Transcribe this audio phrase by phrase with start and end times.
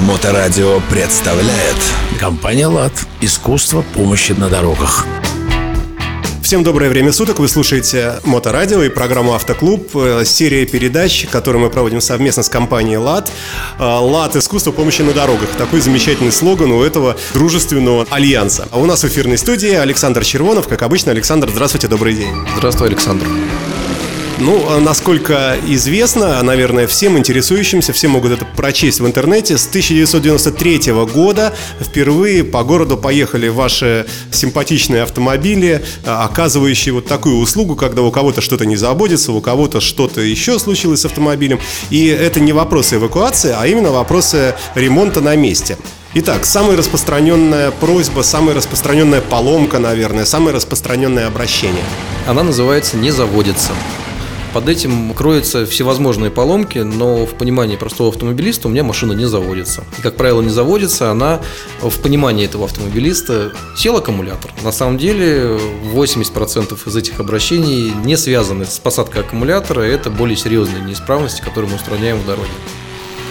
[0.00, 1.76] Моторадио представляет
[2.18, 2.92] Компания «Лад».
[3.20, 5.06] Искусство помощи на дорогах.
[6.42, 7.38] Всем доброе время суток.
[7.38, 9.94] Вы слушаете Моторадио и программу Автоклуб.
[9.94, 13.30] Э, серия передач, которую мы проводим совместно с компанией ЛАД.
[13.78, 15.50] Э, ЛАД искусство помощи на дорогах.
[15.58, 18.68] Такой замечательный слоган у этого дружественного альянса.
[18.72, 20.66] А у нас в эфирной студии Александр Червонов.
[20.66, 22.34] Как обычно, Александр, здравствуйте, добрый день.
[22.56, 23.26] Здравствуй, Александр.
[24.40, 30.92] Ну, а насколько известно, наверное, всем интересующимся, все могут это прочесть в интернете, с 1993
[31.12, 38.10] года впервые по городу поехали ваши симпатичные автомобили, а, оказывающие вот такую услугу, когда у
[38.10, 41.60] кого-то что-то не заботится, у кого-то что-то еще случилось с автомобилем.
[41.90, 45.76] И это не вопросы эвакуации, а именно вопросы ремонта на месте.
[46.14, 51.84] Итак, самая распространенная просьба, самая распространенная поломка, наверное, самое распространенное обращение.
[52.26, 53.72] Она называется «не заводится».
[54.52, 59.84] Под этим кроются всевозможные поломки, но в понимании простого автомобилиста у меня машина не заводится.
[59.96, 61.40] И, как правило, не заводится она
[61.80, 64.50] в понимании этого автомобилиста сел аккумулятор.
[64.64, 65.56] На самом деле
[65.94, 71.76] 80% из этих обращений не связаны с посадкой аккумулятора, это более серьезные неисправности, которые мы
[71.76, 72.50] устраняем в дороге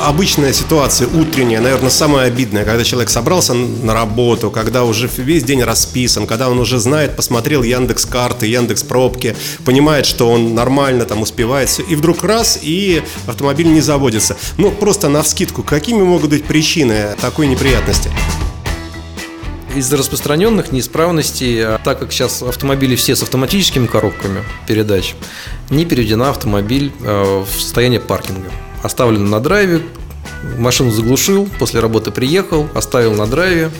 [0.00, 5.62] обычная ситуация утренняя, наверное, самая обидная, когда человек собрался на работу, когда уже весь день
[5.62, 11.22] расписан, когда он уже знает, посмотрел Яндекс карты, Яндекс пробки, понимает, что он нормально там
[11.22, 14.36] успевает, все, и вдруг раз, и автомобиль не заводится.
[14.58, 18.10] Ну, просто на вскидку, какими могут быть причины такой неприятности?
[19.74, 25.16] из распространенных неисправностей, а так как сейчас автомобили все с автоматическими коробками передач,
[25.68, 28.52] не переведена автомобиль э, в состояние паркинга
[28.84, 29.82] оставлен на драйве,
[30.58, 33.70] машину заглушил, после работы приехал, оставил на драйве,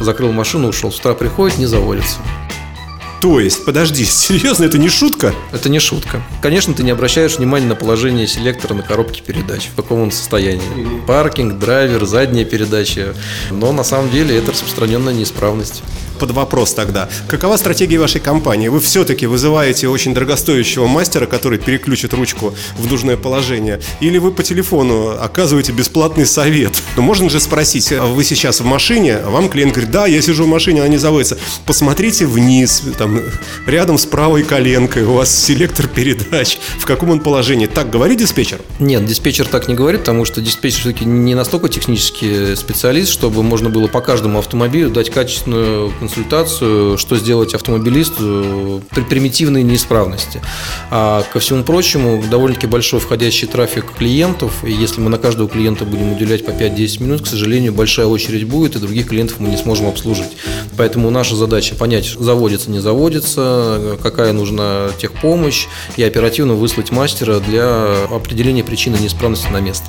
[0.00, 0.90] закрыл машину, ушел.
[0.90, 2.16] С утра приходит, не заводится.
[3.20, 5.32] То есть, подожди, серьезно, это не шутка?
[5.52, 6.20] Это не шутка.
[6.42, 11.00] Конечно, ты не обращаешь внимания на положение селектора на коробке передач, в каком он состоянии.
[11.06, 13.14] Паркинг, драйвер, задняя передача.
[13.52, 15.84] Но на самом деле это распространенная неисправность
[16.22, 17.08] под вопрос тогда.
[17.26, 18.68] Какова стратегия вашей компании?
[18.68, 23.80] Вы все-таки вызываете очень дорогостоящего мастера, который переключит ручку в нужное положение?
[23.98, 26.80] Или вы по телефону оказываете бесплатный совет?
[26.94, 30.22] Ну, можно же спросить, а вы сейчас в машине, а вам клиент говорит, да, я
[30.22, 31.38] сижу в машине, она не заводится.
[31.66, 33.20] Посмотрите вниз, там,
[33.66, 36.58] рядом с правой коленкой, у вас селектор передач.
[36.78, 37.66] В каком он положении?
[37.66, 38.60] Так говорит диспетчер?
[38.78, 43.70] Нет, диспетчер так не говорит, потому что диспетчер все-таки не настолько технический специалист, чтобы можно
[43.70, 50.42] было по каждому автомобилю дать качественную консультацию что сделать автомобилисту при примитивной неисправности.
[50.90, 55.84] А ко всему прочему, довольно-таки большой входящий трафик клиентов, и если мы на каждого клиента
[55.84, 59.56] будем уделять по 5-10 минут, к сожалению, большая очередь будет, и других клиентов мы не
[59.56, 60.36] сможем обслужить.
[60.76, 68.04] Поэтому наша задача понять, заводится, не заводится, какая нужна техпомощь, и оперативно выслать мастера для
[68.10, 69.86] определения причины неисправности на место.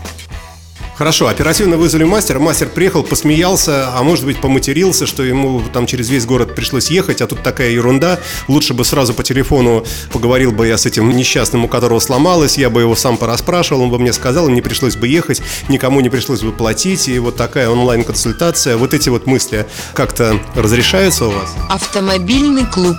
[0.95, 6.09] Хорошо, оперативно вызвали мастера, мастер приехал, посмеялся, а может быть поматерился, что ему там через
[6.09, 8.19] весь город пришлось ехать, а тут такая ерунда.
[8.47, 12.69] Лучше бы сразу по телефону поговорил бы я с этим несчастным, у которого сломалось, я
[12.69, 16.41] бы его сам пораспрашивал, он бы мне сказал, не пришлось бы ехать, никому не пришлось
[16.41, 18.77] бы платить, и вот такая онлайн-консультация.
[18.77, 21.55] Вот эти вот мысли как-то разрешаются у вас?
[21.69, 22.97] Автомобильный клуб.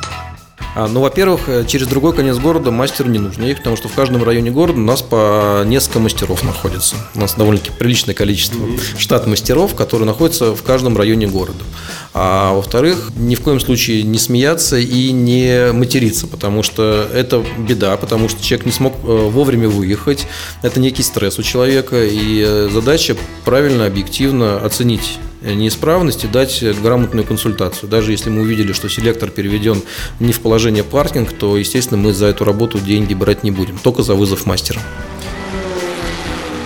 [0.74, 3.94] А, ну, во-первых, э, через другой конец города мастеру не нужно ехать, потому что в
[3.94, 6.96] каждом районе города у нас по несколько мастеров находится.
[7.14, 8.60] У нас довольно-таки приличное количество
[8.98, 11.64] штат мастеров, которые находятся в каждом районе города.
[12.12, 17.96] А во-вторых, ни в коем случае не смеяться и не материться, потому что это беда,
[17.96, 20.26] потому что человек не смог э, вовремя выехать.
[20.62, 27.88] Это некий стресс у человека, и э, задача правильно, объективно оценить неисправности, дать грамотную консультацию.
[27.88, 29.82] Даже если мы увидели, что селектор переведен
[30.20, 34.02] не в положение паркинг, то, естественно, мы за эту работу деньги брать не будем, только
[34.02, 34.80] за вызов мастера.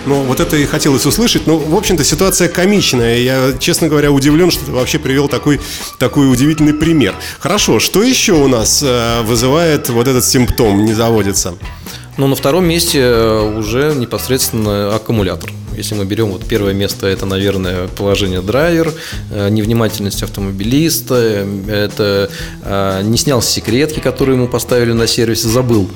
[0.05, 1.45] Ну, вот это и хотелось услышать.
[1.45, 3.19] Ну, в общем-то, ситуация комичная.
[3.19, 5.59] Я, честно говоря, удивлен, что ты вообще привел такой,
[5.99, 7.13] такой удивительный пример.
[7.37, 11.55] Хорошо, что еще у нас э, вызывает вот этот симптом «не заводится»?
[12.17, 15.51] Ну, на втором месте э, уже непосредственно аккумулятор.
[15.79, 18.93] Если мы берем вот первое место, это, наверное, положение драйвер,
[19.31, 22.29] э, невнимательность автомобилиста, это
[22.63, 25.89] э, не снял секретки, которые ему поставили на сервисе, забыл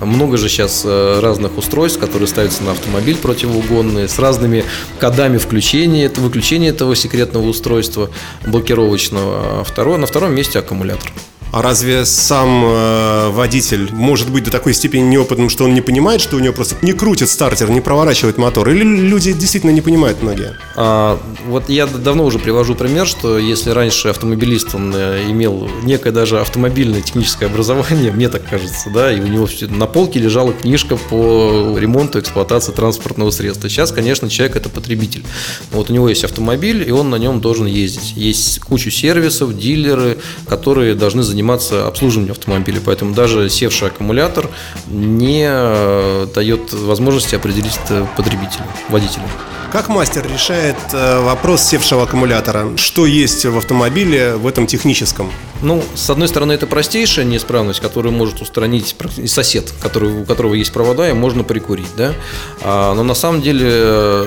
[0.00, 4.64] много же сейчас э, разных устройств, которые ставятся на автомобиль противоугонные, с разными
[5.00, 8.08] кодами включения, выключения этого секретного устройства
[8.46, 9.60] блокировочного.
[9.60, 11.12] А второе, на втором месте аккумулятор.
[11.50, 16.20] А разве сам э, водитель может быть до такой степени неопытным, что он не понимает,
[16.20, 18.68] что у него просто не крутит стартер, не проворачивает мотор?
[18.68, 20.58] Или люди действительно не понимают многие?
[20.76, 26.12] А, вот я давно уже привожу пример, что если раньше автомобилист он э, имел некое
[26.12, 30.96] даже автомобильное техническое образование, мне так кажется, да, и у него на полке лежала книжка
[30.96, 33.70] по ремонту и эксплуатации транспортного средства.
[33.70, 35.24] Сейчас, конечно, человек это потребитель.
[35.72, 38.12] Вот у него есть автомобиль, и он на нем должен ездить.
[38.16, 42.80] Есть кучу сервисов, дилеры, которые должны заниматься заниматься обслуживанием автомобиля.
[42.84, 44.50] Поэтому даже севший аккумулятор
[44.88, 49.22] не э, дает возможности определить это потребителю, водителю.
[49.70, 52.76] Как мастер решает э, вопрос севшего аккумулятора?
[52.76, 55.30] Что есть в автомобиле в этом техническом?
[55.60, 58.94] Ну, с одной стороны, это простейшая неисправность, которую может устранить
[59.26, 62.14] сосед, который, у которого есть провода, и можно прикурить, да.
[62.62, 64.26] А, но на самом деле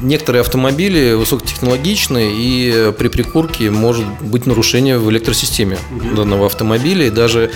[0.00, 5.78] некоторые автомобили высокотехнологичны, и при прикурке может быть нарушение в электросистеме
[6.16, 7.50] данного автомобиля, и даже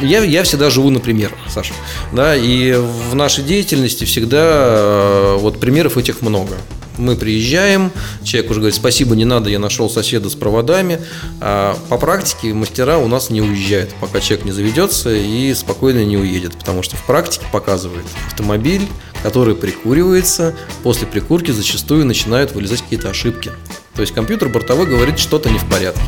[0.00, 1.74] я, я всегда живу на примерах, Саша.
[2.12, 6.56] Да, и в нашей деятельности всегда э, вот примеров этих много.
[6.96, 7.92] Мы приезжаем,
[8.22, 11.00] человек уже говорит, спасибо, не надо, я нашел соседа с проводами.
[11.40, 16.16] А по практике мастера у нас не уезжают, пока человек не заведется и спокойно не
[16.16, 18.86] уедет, потому что в практике показывает автомобиль,
[19.22, 23.52] который прикуривается, после прикурки зачастую начинают вылезать какие-то ошибки.
[23.94, 26.02] То есть компьютер бортовой говорит, что-то не в порядке.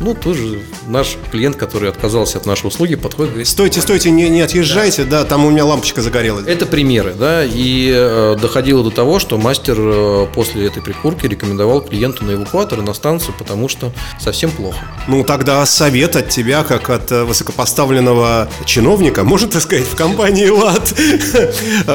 [0.00, 3.48] Ну, тоже наш клиент, который отказался от нашей услуги, подходит и говорит...
[3.48, 5.20] Стойте, стойте, не, не отъезжайте, да.
[5.20, 6.46] да, там у меня лампочка загорелась.
[6.46, 11.82] Это примеры, да, и э, доходило до того, что мастер э, после этой прикурки рекомендовал
[11.82, 14.78] клиенту на эвакуатор и на станцию, потому что совсем плохо.
[15.06, 20.48] Ну, тогда совет от тебя, как от э, высокопоставленного чиновника, можно так сказать, в компании
[20.48, 20.94] ЛАД.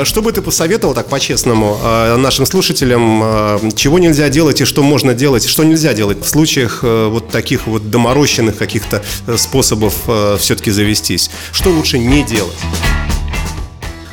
[0.08, 4.84] Что бы ты посоветовал так по-честному э, нашим слушателям, э, чего нельзя делать и что
[4.84, 10.36] можно делать, что нельзя делать в случаях вот таких вот доморощенных каких-то э, способов э,
[10.38, 11.32] все-таки завестись?
[11.54, 12.58] Что лучше не делать?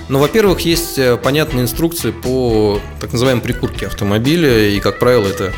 [0.08, 5.52] Ну, во-первых, есть э, понятные инструкции по так называемой прикурке автомобиля, и, как правило, это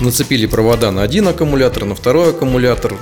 [0.00, 2.96] нацепили провода на один аккумулятор, на второй аккумулятор,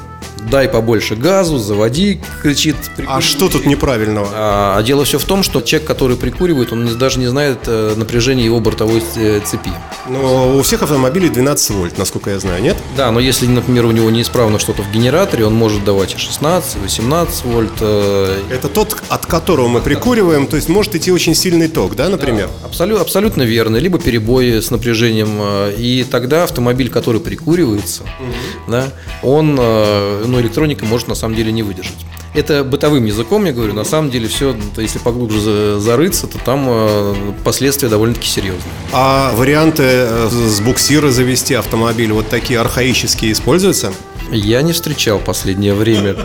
[0.51, 2.77] дай побольше газу, заводи, кричит.
[3.07, 4.29] А что тут неправильного?
[4.33, 7.95] А, а дело все в том, что человек, который прикуривает, он даже не знает э,
[7.97, 9.71] напряжения его бортовой э, цепи.
[10.09, 12.77] Но у всех автомобилей 12 вольт, насколько я знаю, нет?
[12.97, 16.77] Да, но если, например, у него неисправно что-то в генераторе, он может давать и 16,
[16.83, 17.73] 18 вольт.
[17.81, 22.09] Э, Это тот, от которого мы прикуриваем, то есть может идти очень сильный ток, да,
[22.09, 22.49] например?
[22.63, 23.77] Да, абсолютно, абсолютно верно.
[23.77, 25.41] Либо перебои с напряжением.
[25.77, 28.71] И тогда автомобиль, который прикуривается, угу.
[28.71, 28.89] да,
[29.23, 32.07] он ну, электроника может на самом деле не выдержать.
[32.35, 37.15] Это бытовым языком, я говорю, на самом деле все, если поглубже зарыться, то там э,
[37.45, 38.63] последствия довольно-таки серьезные.
[38.93, 43.93] А варианты э, с буксира завести автомобиль, вот такие архаические используются?
[44.31, 46.17] Я не встречал в последнее время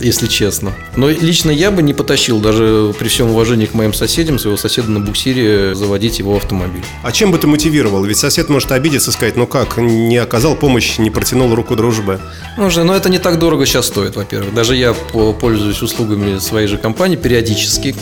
[0.00, 0.72] если честно.
[0.96, 4.90] Но лично я бы не потащил, даже при всем уважении к моим соседям, своего соседа
[4.90, 6.82] на буксире заводить его автомобиль.
[7.02, 8.04] А чем бы ты мотивировал?
[8.04, 12.20] Ведь сосед может обидеться и сказать, ну как, не оказал помощь, не протянул руку дружбы.
[12.56, 14.54] Ну же, но это не так дорого сейчас стоит, во-первых.
[14.54, 17.94] Даже я пользуюсь услугами своей же компании периодически.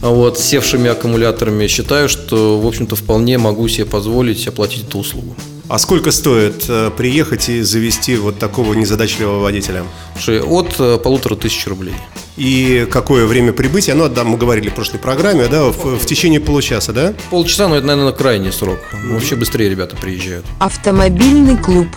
[0.00, 5.36] Вот, севшими аккумуляторами считаю, что, в общем-то, вполне могу себе позволить оплатить эту услугу.
[5.66, 9.84] А сколько стоит э, приехать и завести вот такого незадачливого водителя?
[10.16, 11.94] От э, полутора тысяч рублей.
[12.36, 13.94] И какое время прибытия?
[13.94, 17.14] Ну, да, мы говорили в прошлой программе, да, в, в течение получаса, да?
[17.30, 18.78] Полчаса, но это, наверное, крайний срок.
[18.92, 20.44] Вообще быстрее ребята приезжают.
[20.58, 21.88] Автомобильный клуб.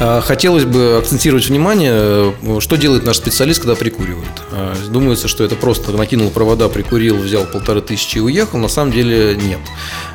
[0.00, 4.28] А, хотелось бы акцентировать внимание, э, что делает наш специалист, когда прикуривает.
[4.50, 8.58] А, думается, что это просто накинул провода, прикурил, взял полторы тысячи и уехал.
[8.58, 9.60] На самом деле нет.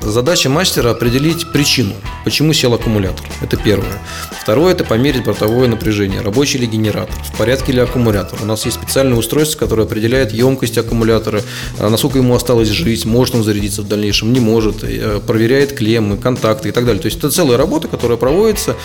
[0.01, 1.93] Задача мастера определить причину,
[2.25, 3.25] почему сел аккумулятор.
[3.41, 3.99] Это первое.
[4.41, 8.37] Второе– это померить бортовое напряжение, рабочий ли генератор, в порядке ли аккумулятор.
[8.41, 11.41] У нас есть специальное устройство, которое определяет емкость аккумулятора,
[11.79, 16.17] а, насколько ему осталось жить, может он зарядиться в дальнейшем, не может, э, проверяет клеммы,
[16.17, 17.01] контакты и так далее.
[17.01, 18.75] То есть это целая работа, которая проводится,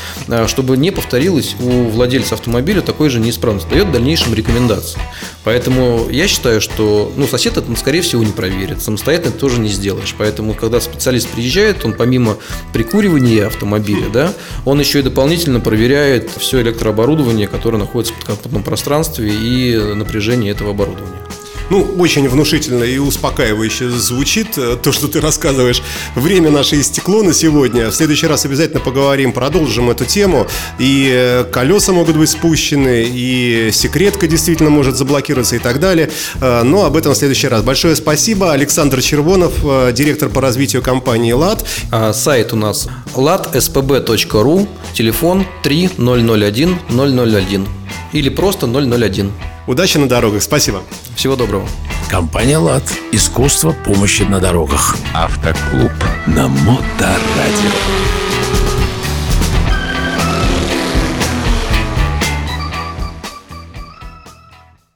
[0.46, 5.00] чтобы не повторилось у владельца автомобиля такой же неисправности, дает в дальнейшем рекомендации.
[5.42, 9.70] Поэтому я считаю, что ну, сосед это, скорее всего, не проверит, самостоятельно это тоже не
[9.70, 10.14] сделаешь.
[10.18, 12.36] Поэтому, когда специалист приезжает, он помимо
[12.74, 14.34] прикуривания автомобиля, да,
[14.66, 20.70] он еще и дополнительно проверяет все электрооборудование, которое находится в подкапотном пространстве и напряжение этого
[20.72, 21.33] оборудования.
[21.70, 25.82] Ну, очень внушительно и успокаивающе звучит э, то, что ты рассказываешь.
[26.14, 27.90] Время наше истекло на сегодня.
[27.90, 30.46] В следующий раз обязательно поговорим, продолжим эту тему.
[30.78, 36.10] И э, колеса могут быть спущены, и секретка действительно может заблокироваться и так далее.
[36.40, 37.62] Э, но об этом в следующий раз.
[37.62, 38.52] Большое спасибо.
[38.52, 39.52] Александр Червонов,
[39.94, 41.64] директор по развитию компании ЛАД.
[41.90, 47.68] А, сайт у нас ladspb.ru, телефон 3001 001
[48.12, 49.32] или просто 001.
[49.66, 50.42] Удачи на дорогах.
[50.42, 50.82] Спасибо.
[51.16, 51.66] Всего доброго.
[52.10, 52.82] Компания «ЛАД».
[53.12, 54.96] Искусство помощи на дорогах.
[55.14, 55.92] Автоклуб
[56.26, 58.23] на Моторадио.